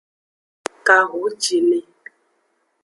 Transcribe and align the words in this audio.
Kahocine. 0.87 1.79